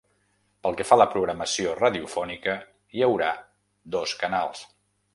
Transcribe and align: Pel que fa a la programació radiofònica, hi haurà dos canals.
Pel 0.67 0.77
que 0.79 0.85
fa 0.91 0.97
a 0.99 1.01
la 1.01 1.07
programació 1.11 1.77
radiofònica, 1.81 2.57
hi 2.97 3.07
haurà 3.11 3.31
dos 3.99 4.21
canals. 4.27 4.69